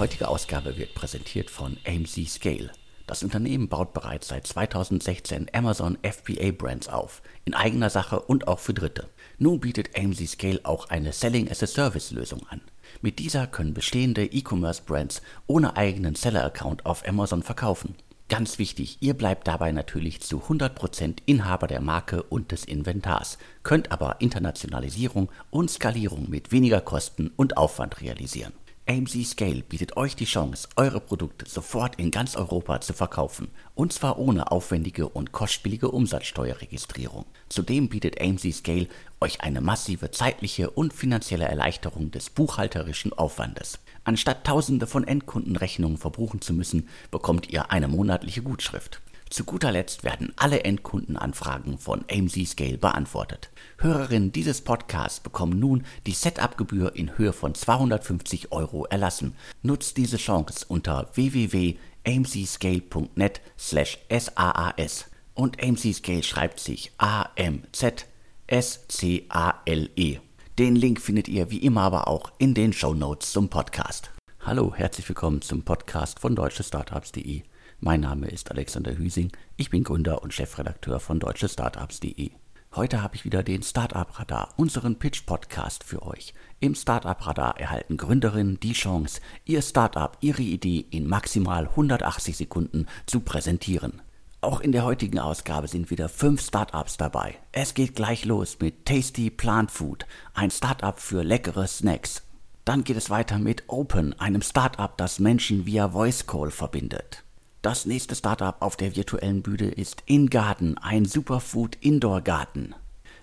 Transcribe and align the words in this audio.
heutige 0.00 0.28
Ausgabe 0.28 0.78
wird 0.78 0.94
präsentiert 0.94 1.50
von 1.50 1.76
AMC 1.86 2.26
Scale. 2.26 2.70
Das 3.06 3.22
Unternehmen 3.22 3.68
baut 3.68 3.92
bereits 3.92 4.28
seit 4.28 4.46
2016 4.46 5.48
Amazon 5.52 5.98
FBA 6.02 6.52
Brands 6.52 6.88
auf, 6.88 7.20
in 7.44 7.52
eigener 7.52 7.90
Sache 7.90 8.18
und 8.18 8.48
auch 8.48 8.60
für 8.60 8.72
Dritte. 8.72 9.10
Nun 9.36 9.60
bietet 9.60 9.98
AMC 9.98 10.26
Scale 10.26 10.60
auch 10.62 10.88
eine 10.88 11.12
Selling 11.12 11.50
as 11.50 11.62
a 11.62 11.66
Service 11.66 12.12
Lösung 12.12 12.40
an. 12.48 12.62
Mit 13.02 13.18
dieser 13.18 13.46
können 13.46 13.74
bestehende 13.74 14.24
E-Commerce 14.24 14.80
Brands 14.86 15.20
ohne 15.46 15.76
eigenen 15.76 16.14
Seller 16.14 16.46
Account 16.46 16.86
auf 16.86 17.06
Amazon 17.06 17.42
verkaufen. 17.42 17.94
Ganz 18.30 18.58
wichtig, 18.58 18.96
ihr 19.00 19.12
bleibt 19.12 19.48
dabei 19.48 19.70
natürlich 19.70 20.22
zu 20.22 20.38
100% 20.38 21.18
Inhaber 21.26 21.66
der 21.66 21.82
Marke 21.82 22.22
und 22.22 22.52
des 22.52 22.64
Inventars, 22.64 23.36
könnt 23.64 23.92
aber 23.92 24.16
Internationalisierung 24.20 25.30
und 25.50 25.70
Skalierung 25.70 26.30
mit 26.30 26.52
weniger 26.52 26.80
Kosten 26.80 27.30
und 27.36 27.58
Aufwand 27.58 28.00
realisieren. 28.00 28.54
AMC 28.90 29.24
Scale 29.24 29.62
bietet 29.62 29.96
euch 29.96 30.16
die 30.16 30.24
Chance, 30.24 30.68
eure 30.74 31.00
Produkte 31.00 31.48
sofort 31.48 31.94
in 32.00 32.10
ganz 32.10 32.34
Europa 32.34 32.80
zu 32.80 32.92
verkaufen, 32.92 33.46
und 33.76 33.92
zwar 33.92 34.18
ohne 34.18 34.50
aufwendige 34.50 35.08
und 35.08 35.30
kostspielige 35.30 35.92
Umsatzsteuerregistrierung. 35.92 37.24
Zudem 37.48 37.88
bietet 37.88 38.20
AMC 38.20 38.52
Scale 38.52 38.88
euch 39.20 39.42
eine 39.42 39.60
massive 39.60 40.10
zeitliche 40.10 40.70
und 40.70 40.92
finanzielle 40.92 41.44
Erleichterung 41.44 42.10
des 42.10 42.30
buchhalterischen 42.30 43.12
Aufwandes. 43.12 43.78
Anstatt 44.02 44.44
tausende 44.44 44.88
von 44.88 45.06
Endkundenrechnungen 45.06 45.96
verbuchen 45.96 46.40
zu 46.40 46.52
müssen, 46.52 46.88
bekommt 47.12 47.48
ihr 47.48 47.70
eine 47.70 47.86
monatliche 47.86 48.42
Gutschrift. 48.42 49.00
Zu 49.30 49.44
guter 49.44 49.70
Letzt 49.70 50.02
werden 50.02 50.32
alle 50.34 50.64
Endkundenanfragen 50.64 51.78
von 51.78 52.04
AMC 52.10 52.48
Scale 52.48 52.78
beantwortet. 52.78 53.50
Hörerinnen 53.78 54.32
dieses 54.32 54.60
Podcasts 54.60 55.20
bekommen 55.20 55.60
nun 55.60 55.84
die 56.04 56.14
Setup-Gebühr 56.14 56.96
in 56.96 57.16
Höhe 57.16 57.32
von 57.32 57.54
250 57.54 58.50
Euro 58.50 58.86
erlassen. 58.86 59.36
Nutzt 59.62 59.98
diese 59.98 60.16
Chance 60.16 60.64
unter 60.66 61.10
www.amcscale.net 61.14 63.40
slash 63.56 63.98
SAAS. 64.10 65.06
Und 65.34 65.62
AMC 65.62 65.94
Scale 65.94 66.24
schreibt 66.24 66.58
sich 66.58 66.90
A-M-Z-S-C-A-L-E. 66.98 68.08
Den 70.58 70.74
Link 70.74 71.00
findet 71.00 71.28
ihr 71.28 71.52
wie 71.52 71.58
immer 71.58 71.82
aber 71.82 72.08
auch 72.08 72.32
in 72.38 72.54
den 72.54 72.72
Show 72.72 72.94
Notes 72.94 73.30
zum 73.30 73.48
Podcast. 73.48 74.10
Hallo, 74.40 74.74
herzlich 74.74 75.08
willkommen 75.08 75.40
zum 75.40 75.62
Podcast 75.62 76.18
von 76.18 76.34
deutschestartups.de. 76.34 77.44
Mein 77.82 78.00
Name 78.00 78.28
ist 78.28 78.50
Alexander 78.50 78.94
Hüsing, 78.98 79.32
ich 79.56 79.70
bin 79.70 79.84
Gründer 79.84 80.22
und 80.22 80.34
Chefredakteur 80.34 81.00
von 81.00 81.18
deutschestartups.de. 81.18 82.30
Heute 82.76 83.02
habe 83.02 83.16
ich 83.16 83.24
wieder 83.24 83.42
den 83.42 83.62
Startup 83.62 84.18
Radar, 84.18 84.52
unseren 84.58 84.98
Pitch 84.98 85.24
Podcast 85.24 85.82
für 85.82 86.02
euch. 86.02 86.34
Im 86.60 86.74
Startup 86.74 87.26
Radar 87.26 87.58
erhalten 87.58 87.96
Gründerinnen 87.96 88.60
die 88.60 88.74
Chance, 88.74 89.22
ihr 89.46 89.62
Startup, 89.62 90.14
ihre 90.20 90.42
Idee 90.42 90.84
in 90.90 91.06
maximal 91.06 91.68
180 91.68 92.36
Sekunden 92.36 92.84
zu 93.06 93.20
präsentieren. 93.20 94.02
Auch 94.42 94.60
in 94.60 94.72
der 94.72 94.84
heutigen 94.84 95.18
Ausgabe 95.18 95.66
sind 95.66 95.90
wieder 95.90 96.10
fünf 96.10 96.42
Startups 96.42 96.98
dabei. 96.98 97.38
Es 97.50 97.72
geht 97.72 97.96
gleich 97.96 98.26
los 98.26 98.58
mit 98.60 98.84
Tasty 98.84 99.30
Plant 99.30 99.70
Food, 99.70 100.04
ein 100.34 100.50
Startup 100.50 101.00
für 101.00 101.22
leckere 101.22 101.66
Snacks. 101.66 102.24
Dann 102.66 102.84
geht 102.84 102.98
es 102.98 103.08
weiter 103.08 103.38
mit 103.38 103.64
Open, 103.68 104.12
einem 104.20 104.42
Startup, 104.42 104.94
das 104.98 105.18
Menschen 105.18 105.64
via 105.64 105.88
Voice 105.88 106.26
Call 106.26 106.50
verbindet. 106.50 107.24
Das 107.62 107.84
nächste 107.84 108.14
Startup 108.14 108.56
auf 108.60 108.76
der 108.76 108.96
virtuellen 108.96 109.42
Bühne 109.42 109.68
ist 109.68 110.02
InGarden, 110.06 110.78
ein 110.78 111.04
Superfood-Indoor-Garten. 111.04 112.74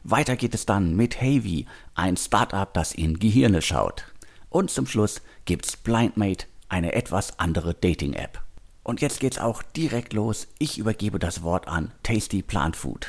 Weiter 0.03 0.35
geht 0.35 0.53
es 0.53 0.67
dann 0.67 0.95
mit 0.95 1.19
Havy, 1.19 1.65
ein 1.95 2.17
Startup, 2.17 2.71
das 2.71 2.93
in 2.93 3.17
Gehirne 3.17 3.63
schaut. 3.63 4.03
Und 4.49 4.69
zum 4.69 4.85
Schluss 4.85 5.23
gibt's 5.45 5.75
BlindMate, 5.75 6.45
eine 6.69 6.93
etwas 6.93 7.39
andere 7.39 7.73
Dating-App. 7.73 8.39
Und 8.83 9.01
jetzt 9.01 9.19
geht's 9.21 9.39
auch 9.39 9.63
direkt 9.63 10.13
los. 10.13 10.47
Ich 10.59 10.77
übergebe 10.77 11.17
das 11.17 11.41
Wort 11.41 11.67
an 11.67 11.91
Tasty 12.03 12.43
Plant 12.43 12.75
Food. 12.75 13.07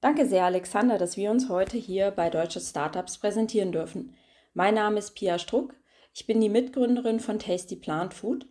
Danke 0.00 0.26
sehr, 0.26 0.46
Alexander, 0.46 0.98
dass 0.98 1.16
wir 1.16 1.30
uns 1.30 1.48
heute 1.48 1.76
hier 1.76 2.10
bei 2.10 2.28
Deutsche 2.28 2.60
Startups 2.60 3.18
präsentieren 3.18 3.70
dürfen. 3.70 4.14
Mein 4.52 4.74
Name 4.74 4.98
ist 4.98 5.14
Pia 5.14 5.38
Struck. 5.38 5.74
Ich 6.12 6.26
bin 6.26 6.40
die 6.40 6.48
Mitgründerin 6.48 7.20
von 7.20 7.38
Tasty 7.38 7.76
Plant 7.76 8.14
Food 8.14 8.46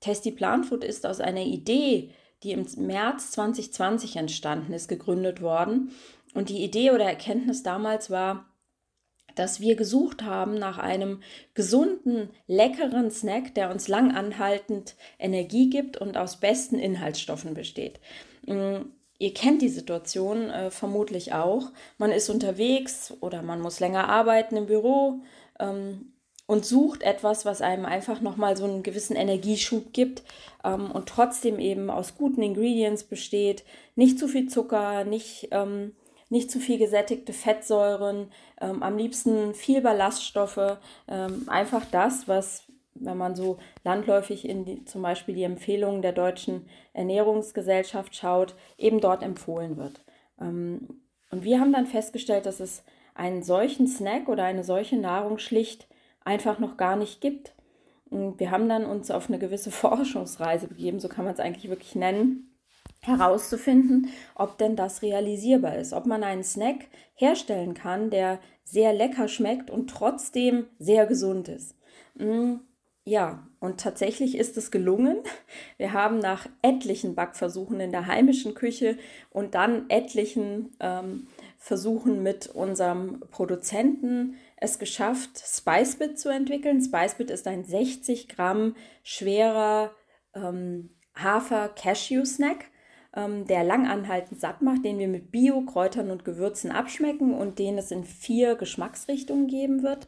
Tasty 0.00 0.30
Plant 0.30 0.66
Food 0.66 0.84
ist 0.84 1.06
aus 1.06 1.20
einer 1.20 1.42
Idee, 1.42 2.10
die 2.42 2.52
im 2.52 2.66
März 2.78 3.32
2020 3.32 4.16
entstanden 4.16 4.72
ist, 4.72 4.88
gegründet 4.88 5.42
worden. 5.42 5.92
Und 6.34 6.48
die 6.48 6.62
Idee 6.62 6.90
oder 6.90 7.04
Erkenntnis 7.04 7.62
damals 7.62 8.10
war, 8.10 8.46
dass 9.34 9.60
wir 9.60 9.76
gesucht 9.76 10.22
haben 10.22 10.54
nach 10.54 10.78
einem 10.78 11.22
gesunden, 11.54 12.30
leckeren 12.46 13.10
Snack, 13.10 13.54
der 13.54 13.70
uns 13.70 13.88
lang 13.88 14.14
anhaltend 14.14 14.96
Energie 15.18 15.70
gibt 15.70 15.96
und 15.96 16.16
aus 16.16 16.40
besten 16.40 16.78
Inhaltsstoffen 16.78 17.54
besteht. 17.54 18.00
Mm, 18.46 18.82
ihr 19.18 19.34
kennt 19.34 19.62
die 19.62 19.68
Situation 19.68 20.50
äh, 20.50 20.70
vermutlich 20.70 21.32
auch. 21.32 21.70
Man 21.98 22.10
ist 22.10 22.28
unterwegs 22.30 23.14
oder 23.20 23.42
man 23.42 23.60
muss 23.60 23.80
länger 23.80 24.08
arbeiten 24.08 24.56
im 24.56 24.66
Büro. 24.66 25.22
Ähm, 25.58 26.12
und 26.50 26.64
sucht 26.64 27.04
etwas, 27.04 27.44
was 27.44 27.62
einem 27.62 27.84
einfach 27.84 28.20
nochmal 28.20 28.56
so 28.56 28.64
einen 28.64 28.82
gewissen 28.82 29.14
Energieschub 29.14 29.92
gibt 29.92 30.24
ähm, 30.64 30.90
und 30.90 31.08
trotzdem 31.08 31.60
eben 31.60 31.90
aus 31.90 32.16
guten 32.16 32.42
Ingredients 32.42 33.04
besteht. 33.04 33.62
Nicht 33.94 34.18
zu 34.18 34.26
viel 34.26 34.48
Zucker, 34.48 35.04
nicht, 35.04 35.46
ähm, 35.52 35.94
nicht 36.28 36.50
zu 36.50 36.58
viel 36.58 36.78
gesättigte 36.78 37.32
Fettsäuren, 37.32 38.32
ähm, 38.60 38.82
am 38.82 38.96
liebsten 38.96 39.54
viel 39.54 39.80
Ballaststoffe. 39.80 40.78
Ähm, 41.06 41.44
einfach 41.46 41.84
das, 41.92 42.26
was, 42.26 42.64
wenn 42.96 43.16
man 43.16 43.36
so 43.36 43.58
landläufig 43.84 44.48
in 44.48 44.64
die, 44.64 44.84
zum 44.86 45.02
Beispiel 45.02 45.36
die 45.36 45.44
Empfehlungen 45.44 46.02
der 46.02 46.12
Deutschen 46.12 46.66
Ernährungsgesellschaft 46.94 48.16
schaut, 48.16 48.56
eben 48.76 49.00
dort 49.00 49.22
empfohlen 49.22 49.76
wird. 49.76 50.02
Ähm, 50.40 51.00
und 51.30 51.44
wir 51.44 51.60
haben 51.60 51.72
dann 51.72 51.86
festgestellt, 51.86 52.44
dass 52.44 52.58
es 52.58 52.82
einen 53.14 53.44
solchen 53.44 53.86
Snack 53.86 54.28
oder 54.28 54.42
eine 54.42 54.64
solche 54.64 54.96
Nahrung 54.96 55.38
schlicht 55.38 55.86
einfach 56.24 56.58
noch 56.58 56.76
gar 56.76 56.96
nicht 56.96 57.20
gibt. 57.20 57.54
Und 58.08 58.40
wir 58.40 58.50
haben 58.50 58.68
dann 58.68 58.84
uns 58.84 59.10
auf 59.10 59.28
eine 59.28 59.38
gewisse 59.38 59.70
Forschungsreise 59.70 60.68
begeben, 60.68 61.00
so 61.00 61.08
kann 61.08 61.24
man 61.24 61.34
es 61.34 61.40
eigentlich 61.40 61.68
wirklich 61.68 61.94
nennen, 61.94 62.46
herauszufinden, 63.02 64.10
ob 64.34 64.58
denn 64.58 64.76
das 64.76 65.02
realisierbar 65.02 65.76
ist, 65.76 65.92
ob 65.92 66.06
man 66.06 66.22
einen 66.22 66.44
Snack 66.44 66.86
herstellen 67.14 67.74
kann, 67.74 68.10
der 68.10 68.40
sehr 68.64 68.92
lecker 68.92 69.26
schmeckt 69.28 69.70
und 69.70 69.88
trotzdem 69.88 70.66
sehr 70.78 71.06
gesund 71.06 71.48
ist. 71.48 71.76
Mm, 72.14 72.56
ja, 73.04 73.46
und 73.58 73.80
tatsächlich 73.80 74.36
ist 74.36 74.56
es 74.56 74.70
gelungen. 74.70 75.18
Wir 75.78 75.92
haben 75.92 76.18
nach 76.18 76.46
etlichen 76.62 77.14
Backversuchen 77.14 77.80
in 77.80 77.90
der 77.90 78.06
heimischen 78.06 78.54
Küche 78.54 78.98
und 79.30 79.54
dann 79.54 79.88
etlichen 79.88 80.76
ähm, 80.80 81.26
Versuchen 81.58 82.22
mit 82.22 82.48
unserem 82.48 83.20
Produzenten 83.30 84.36
es 84.60 84.78
geschafft, 84.78 85.42
Spicebit 85.42 86.18
zu 86.18 86.28
entwickeln. 86.28 86.80
Spicebit 86.82 87.30
ist 87.30 87.46
ein 87.46 87.64
60 87.64 88.28
Gramm 88.28 88.76
schwerer 89.02 89.92
ähm, 90.34 90.90
Hafer-Cashew-Snack, 91.16 92.66
ähm, 93.16 93.46
der 93.46 93.64
langanhaltend 93.64 94.38
satt 94.38 94.62
macht, 94.62 94.84
den 94.84 94.98
wir 94.98 95.08
mit 95.08 95.32
Bio-Kräutern 95.32 96.10
und 96.10 96.24
Gewürzen 96.24 96.70
abschmecken 96.70 97.34
und 97.34 97.58
den 97.58 97.78
es 97.78 97.90
in 97.90 98.04
vier 98.04 98.54
Geschmacksrichtungen 98.54 99.48
geben 99.48 99.82
wird. 99.82 100.06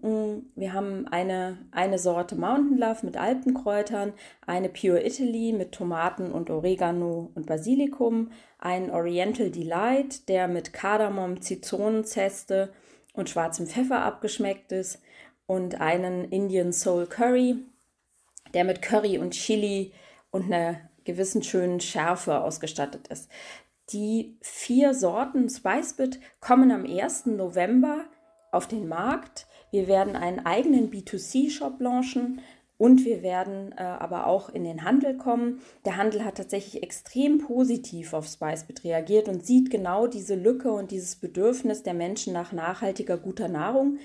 Mm, 0.00 0.38
wir 0.56 0.72
haben 0.72 1.06
eine, 1.08 1.58
eine 1.70 1.98
Sorte 1.98 2.34
Mountain 2.34 2.78
Love 2.78 3.04
mit 3.04 3.18
Alpenkräutern, 3.18 4.14
eine 4.46 4.70
Pure 4.70 5.04
Italy 5.04 5.52
mit 5.52 5.72
Tomaten 5.72 6.32
und 6.32 6.48
Oregano 6.48 7.30
und 7.34 7.44
Basilikum, 7.44 8.30
einen 8.58 8.90
Oriental 8.90 9.50
Delight, 9.50 10.30
der 10.30 10.48
mit 10.48 10.72
Kardamom, 10.72 11.42
Zitronenzeste 11.42 12.72
und 13.12 13.30
schwarzem 13.30 13.66
Pfeffer 13.66 14.02
abgeschmeckt 14.02 14.72
ist 14.72 15.00
und 15.46 15.80
einen 15.80 16.24
Indian 16.30 16.72
Soul 16.72 17.06
Curry, 17.06 17.56
der 18.54 18.64
mit 18.64 18.82
Curry 18.82 19.18
und 19.18 19.32
Chili 19.32 19.92
und 20.30 20.46
einer 20.46 20.80
gewissen 21.04 21.42
schönen 21.42 21.80
Schärfe 21.80 22.40
ausgestattet 22.40 23.08
ist. 23.08 23.30
Die 23.90 24.38
vier 24.40 24.94
Sorten 24.94 25.48
Spicebit 25.50 26.20
kommen 26.40 26.70
am 26.70 26.86
1. 26.86 27.26
November 27.26 28.04
auf 28.50 28.68
den 28.68 28.88
Markt. 28.88 29.46
Wir 29.70 29.88
werden 29.88 30.16
einen 30.16 30.46
eigenen 30.46 30.90
B2C-Shop 30.90 31.80
launchen 31.80 32.40
und 32.82 33.04
wir 33.04 33.22
werden 33.22 33.72
äh, 33.78 33.82
aber 33.84 34.26
auch 34.26 34.48
in 34.48 34.64
den 34.64 34.82
Handel 34.82 35.16
kommen. 35.16 35.60
Der 35.84 35.98
Handel 35.98 36.24
hat 36.24 36.34
tatsächlich 36.34 36.82
extrem 36.82 37.38
positiv 37.38 38.12
auf 38.12 38.26
Spicebit 38.26 38.82
reagiert 38.82 39.28
und 39.28 39.46
sieht 39.46 39.70
genau 39.70 40.08
diese 40.08 40.34
Lücke 40.34 40.72
und 40.72 40.90
dieses 40.90 41.14
Bedürfnis 41.14 41.84
der 41.84 41.94
Menschen 41.94 42.32
nach 42.32 42.50
nachhaltiger, 42.50 43.18
guter 43.18 43.46
Nahrung. 43.46 43.98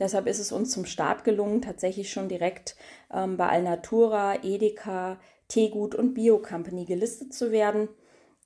Deshalb 0.00 0.26
ist 0.26 0.40
es 0.40 0.50
uns 0.50 0.72
zum 0.72 0.84
Start 0.84 1.22
gelungen, 1.22 1.62
tatsächlich 1.62 2.10
schon 2.10 2.28
direkt 2.28 2.74
ähm, 3.12 3.36
bei 3.36 3.48
Alnatura, 3.48 4.42
Edeka, 4.42 5.20
Teegut 5.46 5.94
und 5.94 6.14
Bio 6.14 6.38
Company 6.38 6.86
gelistet 6.86 7.32
zu 7.32 7.52
werden. 7.52 7.88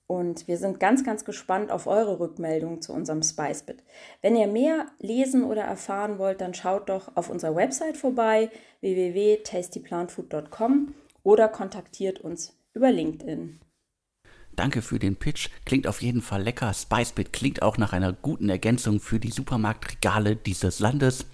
Und 0.08 0.48
wir 0.48 0.56
sind 0.56 0.80
ganz, 0.80 1.04
ganz 1.04 1.24
gespannt 1.26 1.70
auf 1.70 1.86
eure 1.86 2.18
Rückmeldungen 2.18 2.80
zu 2.80 2.94
unserem 2.94 3.22
SpiceBit. 3.22 3.82
Wenn 4.22 4.36
ihr 4.36 4.46
mehr 4.46 4.86
lesen 4.98 5.44
oder 5.44 5.60
erfahren 5.62 6.18
wollt, 6.18 6.40
dann 6.40 6.54
schaut 6.54 6.88
doch 6.88 7.14
auf 7.14 7.28
unserer 7.28 7.54
Website 7.54 7.98
vorbei 7.98 8.50
www.tastyplantfood.com 8.80 10.94
oder 11.22 11.48
kontaktiert 11.48 12.20
uns 12.20 12.56
über 12.72 12.90
LinkedIn. 12.90 13.60
Danke 14.56 14.80
für 14.80 14.98
den 14.98 15.16
Pitch. 15.16 15.50
Klingt 15.66 15.86
auf 15.86 16.00
jeden 16.00 16.22
Fall 16.22 16.42
lecker. 16.42 16.72
SpiceBit 16.72 17.34
klingt 17.34 17.60
auch 17.60 17.76
nach 17.76 17.92
einer 17.92 18.14
guten 18.14 18.48
Ergänzung 18.48 19.00
für 19.00 19.20
die 19.20 19.30
Supermarktregale 19.30 20.36
dieses 20.36 20.80
Landes. 20.80 21.26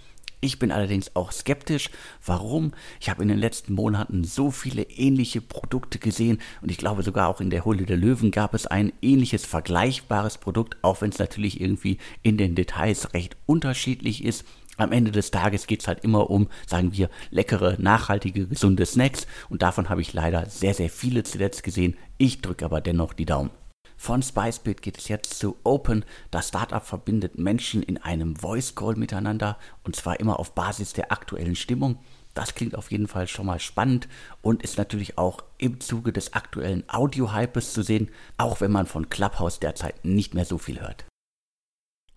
Ich 0.44 0.58
bin 0.58 0.72
allerdings 0.72 1.16
auch 1.16 1.32
skeptisch. 1.32 1.88
Warum? 2.22 2.72
Ich 3.00 3.08
habe 3.08 3.22
in 3.22 3.28
den 3.28 3.38
letzten 3.38 3.72
Monaten 3.72 4.24
so 4.24 4.50
viele 4.50 4.82
ähnliche 4.82 5.40
Produkte 5.40 5.98
gesehen 5.98 6.38
und 6.60 6.70
ich 6.70 6.76
glaube 6.76 7.02
sogar 7.02 7.28
auch 7.28 7.40
in 7.40 7.48
der 7.48 7.64
Hulle 7.64 7.86
der 7.86 7.96
Löwen 7.96 8.30
gab 8.30 8.52
es 8.52 8.66
ein 8.66 8.92
ähnliches 9.00 9.46
vergleichbares 9.46 10.36
Produkt, 10.36 10.76
auch 10.82 11.00
wenn 11.00 11.08
es 11.08 11.18
natürlich 11.18 11.62
irgendwie 11.62 11.96
in 12.22 12.36
den 12.36 12.54
Details 12.54 13.14
recht 13.14 13.38
unterschiedlich 13.46 14.22
ist. 14.22 14.44
Am 14.76 14.92
Ende 14.92 15.12
des 15.12 15.30
Tages 15.30 15.66
geht 15.66 15.80
es 15.80 15.88
halt 15.88 16.04
immer 16.04 16.28
um, 16.28 16.48
sagen 16.66 16.92
wir, 16.92 17.08
leckere, 17.30 17.76
nachhaltige, 17.78 18.46
gesunde 18.46 18.84
Snacks 18.84 19.26
und 19.48 19.62
davon 19.62 19.88
habe 19.88 20.02
ich 20.02 20.12
leider 20.12 20.44
sehr, 20.50 20.74
sehr 20.74 20.90
viele 20.90 21.22
zuletzt 21.22 21.62
gesehen. 21.62 21.96
Ich 22.18 22.42
drücke 22.42 22.66
aber 22.66 22.82
dennoch 22.82 23.14
die 23.14 23.24
Daumen. 23.24 23.63
Von 24.04 24.22
SpiceBit 24.22 24.82
geht 24.82 24.98
es 24.98 25.08
jetzt 25.08 25.38
zu 25.38 25.56
Open. 25.64 26.04
Das 26.30 26.48
Startup 26.48 26.84
verbindet 26.84 27.38
Menschen 27.38 27.82
in 27.82 27.96
einem 27.96 28.36
Voice 28.36 28.74
Call 28.74 28.96
miteinander 28.96 29.56
und 29.82 29.96
zwar 29.96 30.20
immer 30.20 30.38
auf 30.38 30.54
Basis 30.54 30.92
der 30.92 31.10
aktuellen 31.10 31.56
Stimmung. 31.56 31.98
Das 32.34 32.54
klingt 32.54 32.74
auf 32.74 32.92
jeden 32.92 33.08
Fall 33.08 33.28
schon 33.28 33.46
mal 33.46 33.60
spannend 33.60 34.06
und 34.42 34.62
ist 34.62 34.76
natürlich 34.76 35.16
auch 35.16 35.42
im 35.56 35.80
Zuge 35.80 36.12
des 36.12 36.34
aktuellen 36.34 36.84
Audio-Hypes 36.86 37.72
zu 37.72 37.80
sehen, 37.82 38.10
auch 38.36 38.60
wenn 38.60 38.70
man 38.70 38.84
von 38.84 39.08
Clubhouse 39.08 39.58
derzeit 39.58 40.04
nicht 40.04 40.34
mehr 40.34 40.44
so 40.44 40.58
viel 40.58 40.82
hört. 40.82 41.06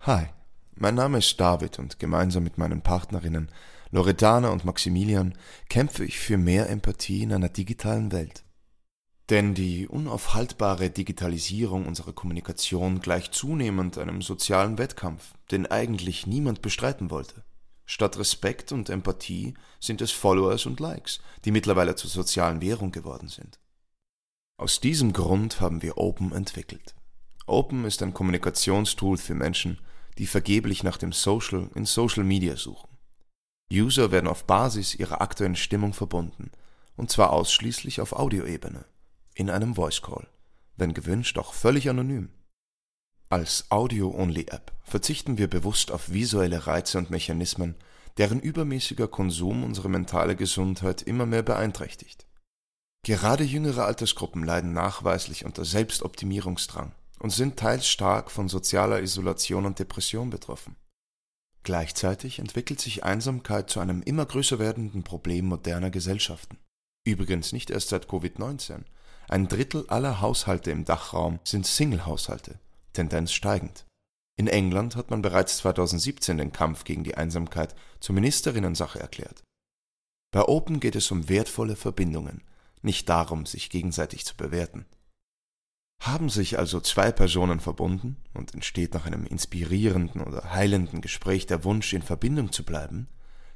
Hi, 0.00 0.26
mein 0.74 0.94
Name 0.94 1.16
ist 1.16 1.40
David 1.40 1.78
und 1.78 1.98
gemeinsam 1.98 2.44
mit 2.44 2.58
meinen 2.58 2.82
Partnerinnen 2.82 3.50
Loredana 3.92 4.50
und 4.50 4.66
Maximilian 4.66 5.32
kämpfe 5.70 6.04
ich 6.04 6.18
für 6.18 6.36
mehr 6.36 6.68
Empathie 6.68 7.22
in 7.22 7.32
einer 7.32 7.48
digitalen 7.48 8.12
Welt. 8.12 8.44
Denn 9.30 9.52
die 9.52 9.86
unaufhaltbare 9.86 10.88
Digitalisierung 10.88 11.84
unserer 11.84 12.14
Kommunikation 12.14 13.00
gleicht 13.00 13.34
zunehmend 13.34 13.98
einem 13.98 14.22
sozialen 14.22 14.78
Wettkampf, 14.78 15.34
den 15.50 15.66
eigentlich 15.66 16.26
niemand 16.26 16.62
bestreiten 16.62 17.10
wollte. 17.10 17.44
Statt 17.84 18.18
Respekt 18.18 18.72
und 18.72 18.88
Empathie 18.88 19.54
sind 19.80 20.00
es 20.00 20.12
Followers 20.12 20.64
und 20.64 20.80
Likes, 20.80 21.20
die 21.44 21.50
mittlerweile 21.50 21.94
zur 21.94 22.08
sozialen 22.08 22.62
Währung 22.62 22.90
geworden 22.90 23.28
sind. 23.28 23.60
Aus 24.56 24.80
diesem 24.80 25.12
Grund 25.12 25.60
haben 25.60 25.82
wir 25.82 25.98
Open 25.98 26.32
entwickelt. 26.32 26.94
Open 27.46 27.84
ist 27.84 28.02
ein 28.02 28.14
Kommunikationstool 28.14 29.18
für 29.18 29.34
Menschen, 29.34 29.78
die 30.16 30.26
vergeblich 30.26 30.82
nach 30.82 30.96
dem 30.96 31.12
Social 31.12 31.70
in 31.74 31.84
Social 31.84 32.24
Media 32.24 32.56
suchen. 32.56 32.88
User 33.70 34.10
werden 34.10 34.26
auf 34.26 34.46
Basis 34.46 34.94
ihrer 34.94 35.20
aktuellen 35.20 35.56
Stimmung 35.56 35.92
verbunden, 35.92 36.50
und 36.96 37.10
zwar 37.10 37.32
ausschließlich 37.32 38.00
auf 38.00 38.12
Audioebene 38.14 38.86
in 39.38 39.50
einem 39.50 39.76
Voice 39.76 40.02
Call, 40.02 40.26
wenn 40.76 40.94
gewünscht 40.94 41.38
auch 41.38 41.54
völlig 41.54 41.88
anonym. 41.88 42.30
Als 43.28 43.70
Audio-Only-App 43.70 44.72
verzichten 44.82 45.38
wir 45.38 45.48
bewusst 45.48 45.92
auf 45.92 46.12
visuelle 46.12 46.66
Reize 46.66 46.98
und 46.98 47.10
Mechanismen, 47.10 47.76
deren 48.16 48.40
übermäßiger 48.40 49.06
Konsum 49.06 49.62
unsere 49.62 49.88
mentale 49.88 50.34
Gesundheit 50.34 51.02
immer 51.02 51.24
mehr 51.24 51.44
beeinträchtigt. 51.44 52.26
Gerade 53.04 53.44
jüngere 53.44 53.84
Altersgruppen 53.84 54.42
leiden 54.42 54.72
nachweislich 54.72 55.44
unter 55.44 55.64
Selbstoptimierungsdrang 55.64 56.92
und 57.20 57.30
sind 57.30 57.56
teils 57.56 57.86
stark 57.86 58.32
von 58.32 58.48
sozialer 58.48 59.00
Isolation 59.00 59.66
und 59.66 59.78
Depression 59.78 60.30
betroffen. 60.30 60.74
Gleichzeitig 61.62 62.40
entwickelt 62.40 62.80
sich 62.80 63.04
Einsamkeit 63.04 63.70
zu 63.70 63.78
einem 63.78 64.02
immer 64.02 64.26
größer 64.26 64.58
werdenden 64.58 65.04
Problem 65.04 65.46
moderner 65.46 65.90
Gesellschaften. 65.90 66.58
Übrigens 67.04 67.52
nicht 67.52 67.70
erst 67.70 67.90
seit 67.90 68.08
Covid-19, 68.08 68.84
ein 69.28 69.46
Drittel 69.46 69.86
aller 69.88 70.20
Haushalte 70.22 70.70
im 70.70 70.86
Dachraum 70.86 71.38
sind 71.44 71.66
Single-Haushalte, 71.66 72.58
Tendenz 72.94 73.32
steigend. 73.32 73.84
In 74.36 74.46
England 74.46 74.96
hat 74.96 75.10
man 75.10 75.20
bereits 75.20 75.58
2017 75.58 76.38
den 76.38 76.52
Kampf 76.52 76.84
gegen 76.84 77.04
die 77.04 77.16
Einsamkeit 77.16 77.74
zur 78.00 78.14
Ministerinnensache 78.14 78.98
erklärt. 78.98 79.42
Bei 80.30 80.42
Open 80.42 80.80
geht 80.80 80.96
es 80.96 81.10
um 81.10 81.28
wertvolle 81.28 81.76
Verbindungen, 81.76 82.42
nicht 82.80 83.08
darum, 83.08 83.44
sich 83.44 83.68
gegenseitig 83.68 84.24
zu 84.24 84.36
bewerten. 84.36 84.86
Haben 86.00 86.30
sich 86.30 86.58
also 86.58 86.80
zwei 86.80 87.10
Personen 87.12 87.60
verbunden 87.60 88.16
und 88.32 88.54
entsteht 88.54 88.94
nach 88.94 89.04
einem 89.04 89.26
inspirierenden 89.26 90.22
oder 90.22 90.52
heilenden 90.52 91.00
Gespräch 91.00 91.46
der 91.46 91.64
Wunsch, 91.64 91.92
in 91.92 92.02
Verbindung 92.02 92.52
zu 92.52 92.64
bleiben, 92.64 93.08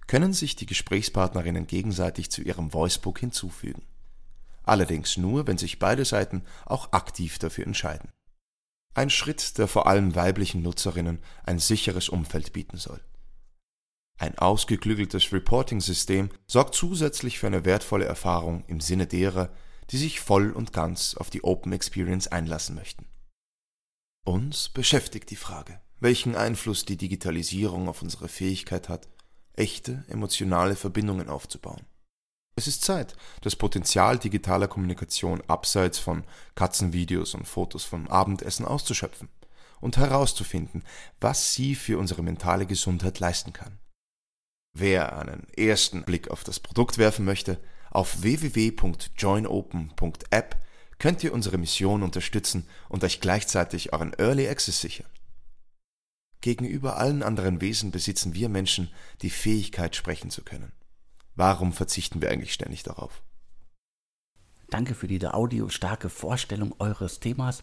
können 0.08 0.32
sich 0.32 0.56
die 0.56 0.66
Gesprächspartnerinnen 0.66 1.66
gegenseitig 1.66 2.30
zu 2.30 2.42
ihrem 2.42 2.74
Voicebook 2.74 3.20
hinzufügen 3.20 3.82
allerdings 4.64 5.16
nur, 5.16 5.46
wenn 5.46 5.58
sich 5.58 5.78
beide 5.78 6.04
Seiten 6.04 6.42
auch 6.66 6.92
aktiv 6.92 7.38
dafür 7.38 7.66
entscheiden. 7.66 8.10
Ein 8.94 9.10
Schritt, 9.10 9.58
der 9.58 9.68
vor 9.68 9.86
allem 9.86 10.14
weiblichen 10.14 10.62
Nutzerinnen 10.62 11.18
ein 11.44 11.58
sicheres 11.58 12.08
Umfeld 12.08 12.52
bieten 12.52 12.76
soll. 12.76 13.00
Ein 14.18 14.38
ausgeklügeltes 14.38 15.32
Reporting-System 15.32 16.30
sorgt 16.46 16.74
zusätzlich 16.74 17.38
für 17.38 17.46
eine 17.46 17.64
wertvolle 17.64 18.04
Erfahrung 18.04 18.64
im 18.66 18.80
Sinne 18.80 19.06
derer, 19.06 19.50
die 19.90 19.96
sich 19.96 20.20
voll 20.20 20.52
und 20.52 20.72
ganz 20.72 21.14
auf 21.14 21.30
die 21.30 21.42
Open 21.42 21.72
Experience 21.72 22.28
einlassen 22.28 22.76
möchten. 22.76 23.06
Uns 24.24 24.68
beschäftigt 24.68 25.30
die 25.30 25.36
Frage, 25.36 25.80
welchen 25.98 26.36
Einfluss 26.36 26.84
die 26.84 26.96
Digitalisierung 26.96 27.88
auf 27.88 28.02
unsere 28.02 28.28
Fähigkeit 28.28 28.88
hat, 28.88 29.08
echte 29.54 30.04
emotionale 30.08 30.76
Verbindungen 30.76 31.28
aufzubauen. 31.28 31.84
Es 32.54 32.66
ist 32.66 32.84
Zeit, 32.84 33.16
das 33.40 33.56
Potenzial 33.56 34.18
digitaler 34.18 34.68
Kommunikation 34.68 35.42
abseits 35.46 35.98
von 35.98 36.24
Katzenvideos 36.54 37.32
und 37.34 37.48
Fotos 37.48 37.84
vom 37.84 38.08
Abendessen 38.08 38.66
auszuschöpfen 38.66 39.30
und 39.80 39.96
herauszufinden, 39.96 40.84
was 41.20 41.54
sie 41.54 41.74
für 41.74 41.96
unsere 41.98 42.22
mentale 42.22 42.66
Gesundheit 42.66 43.20
leisten 43.20 43.54
kann. 43.54 43.78
Wer 44.74 45.18
einen 45.18 45.46
ersten 45.56 46.04
Blick 46.04 46.30
auf 46.30 46.44
das 46.44 46.60
Produkt 46.60 46.98
werfen 46.98 47.24
möchte, 47.24 47.58
auf 47.90 48.20
www.joinopen.app 48.22 50.56
könnt 50.98 51.24
ihr 51.24 51.32
unsere 51.34 51.58
Mission 51.58 52.02
unterstützen 52.02 52.66
und 52.88 53.04
euch 53.04 53.20
gleichzeitig 53.20 53.92
euren 53.92 54.14
Early 54.18 54.48
Access 54.48 54.80
sichern. 54.80 55.10
Gegenüber 56.40 56.96
allen 56.96 57.22
anderen 57.22 57.60
Wesen 57.60 57.90
besitzen 57.90 58.32
wir 58.34 58.48
Menschen 58.48 58.90
die 59.20 59.28
Fähigkeit, 59.30 59.94
sprechen 59.94 60.30
zu 60.30 60.42
können. 60.42 60.72
Warum 61.34 61.72
verzichten 61.72 62.20
wir 62.20 62.30
eigentlich 62.30 62.52
ständig 62.52 62.82
darauf? 62.82 63.22
Danke 64.68 64.94
für 64.94 65.08
diese 65.08 65.34
audiostarke 65.34 66.08
Vorstellung 66.08 66.74
eures 66.78 67.20
Themas. 67.20 67.62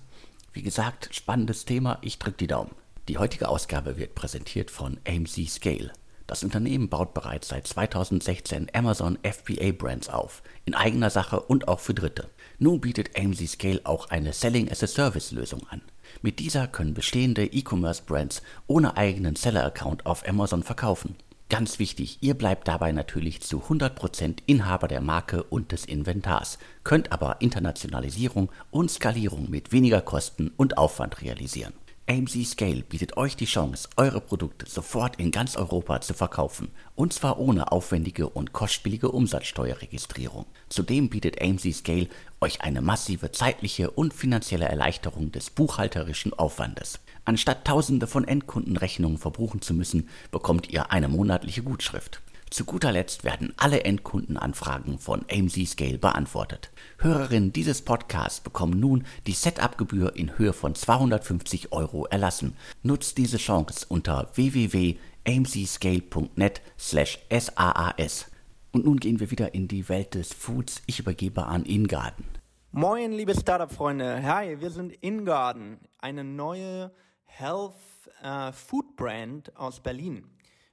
Wie 0.54 0.62
gesagt, 0.62 1.10
spannendes 1.12 1.66
Thema, 1.66 1.98
ich 2.02 2.20
drücke 2.20 2.38
die 2.38 2.48
Daumen. 2.48 2.76
Die 3.08 3.18
heutige 3.18 3.50
Ausgabe 3.50 3.98
wird 3.98 4.16
präsentiert 4.16 4.70
von 4.70 5.00
AMC 5.08 5.50
Scale. 5.50 5.92
Das 6.28 6.44
Unternehmen 6.44 6.90
baut 6.90 7.16
bereits 7.16 7.48
seit 7.48 7.66
2016 7.66 8.68
Amazon 8.74 9.18
FBA 9.24 9.72
Brands 9.72 10.10
auf, 10.10 10.44
in 10.66 10.76
eigener 10.76 11.10
Sache 11.10 11.40
und 11.40 11.68
auch 11.68 11.80
für 11.80 11.96
Dritte. 11.96 12.30
Nun 12.60 12.82
bietet 12.82 13.18
AMC 13.18 13.48
Scale 13.48 13.82
auch 13.84 14.10
eine 14.10 14.34
Selling 14.34 14.70
as 14.70 14.84
a 14.84 14.88
Service 14.88 15.32
Lösung 15.32 15.66
an. 15.70 15.82
Mit 16.22 16.38
dieser 16.38 16.68
können 16.68 16.94
bestehende 16.94 17.46
E-Commerce 17.46 18.04
Brands 18.06 18.44
ohne 18.68 18.96
eigenen 18.96 19.36
Seller 19.36 19.66
Account 19.66 20.06
auf 20.06 20.28
Amazon 20.28 20.62
verkaufen. 20.62 21.16
Ganz 21.50 21.80
wichtig, 21.80 22.20
ihr 22.22 22.36
bleibt 22.36 22.68
dabei 22.68 22.92
natürlich 22.92 23.42
zu 23.42 23.64
100% 23.64 24.44
Inhaber 24.46 24.88
der 24.88 25.02
Marke 25.02 25.42
und 25.42 25.72
des 25.72 25.84
Inventars, 25.84 26.60
könnt 26.84 27.12
aber 27.12 27.42
Internationalisierung 27.42 28.52
und 28.70 28.92
Skalierung 28.92 29.50
mit 29.50 29.72
weniger 29.72 30.02
Kosten 30.02 30.52
und 30.58 30.78
Aufwand 30.78 31.24
realisieren. 31.24 31.74
AMC 32.10 32.44
Scale 32.44 32.82
bietet 32.82 33.18
euch 33.18 33.36
die 33.36 33.46
Chance, 33.46 33.88
eure 33.96 34.20
Produkte 34.20 34.68
sofort 34.68 35.18
in 35.18 35.30
ganz 35.30 35.56
Europa 35.56 36.02
zu 36.02 36.16
verkaufen, 36.16 36.72
und 36.96 37.14
zwar 37.14 37.38
ohne 37.38 37.72
aufwendige 37.72 38.28
und 38.28 38.52
kostspielige 38.52 39.12
Umsatzsteuerregistrierung. 39.12 40.48
Zudem 40.70 41.10
bietet 41.10 41.40
AMC 41.40 41.72
Scale 41.72 42.08
euch 42.42 42.62
eine 42.62 42.82
massive 42.82 43.32
zeitliche 43.32 43.92
und 43.92 44.16
finanzielle 44.16 44.66
Erleichterung 44.66 45.32
des 45.32 45.52
buchhalterischen 45.52 46.34
Aufwandes. 46.34 47.00
Anstatt 47.26 47.66
tausende 47.66 48.08
von 48.08 48.28
Endkundenrechnungen 48.28 49.20
verbuchen 49.20 49.62
zu 49.62 49.76
müssen, 49.76 50.10
bekommt 50.32 50.68
ihr 50.68 50.92
eine 50.92 51.10
monatliche 51.10 51.62
Gutschrift. 51.62 52.24
Zu 52.50 52.66
guter 52.66 52.92
Letzt 52.92 53.24
werden 53.24 53.54
alle 53.58 53.84
Endkundenanfragen 53.84 54.98
von 54.98 55.24
AMC 55.32 55.68
Scale 55.68 56.00
beantwortet. 56.00 56.72
Hörerinnen 56.98 57.54
dieses 57.54 57.84
Podcasts 57.84 58.42
bekommen 58.42 58.80
nun 58.80 59.06
die 59.28 59.34
Setup-Gebühr 59.34 60.16
in 60.16 60.36
Höhe 60.40 60.54
von 60.54 60.74
250 60.74 61.72
Euro 61.72 62.08
erlassen. 62.08 62.58
Nutzt 62.82 63.20
diese 63.20 63.38
Chance 63.38 63.86
unter 63.88 64.32
www.amcscale.net 64.34 66.64
slash 66.80 67.20
SAAS. 67.30 68.32
Und 68.72 68.86
nun 68.86 68.98
gehen 68.98 69.20
wir 69.20 69.30
wieder 69.30 69.54
in 69.54 69.68
die 69.68 69.88
Welt 69.88 70.16
des 70.16 70.34
Foods. 70.34 70.82
Ich 70.88 70.98
übergebe 71.00 71.46
an 71.46 71.66
Ingarden. 71.66 72.26
Moin, 72.72 73.12
liebe 73.12 73.36
Startup-Freunde. 73.36 74.24
Hi, 74.24 74.60
wir 74.60 74.72
sind 74.72 74.94
InGarden, 74.94 75.78
eine 76.00 76.24
neue 76.24 76.92
Health 77.26 77.76
äh, 78.24 78.52
Food 78.52 78.96
Brand 78.96 79.56
aus 79.56 79.80
Berlin. 79.80 80.26